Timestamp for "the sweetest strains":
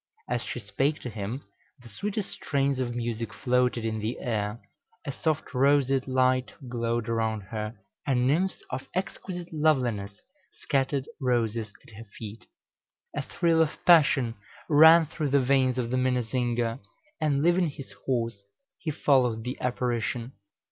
1.83-2.79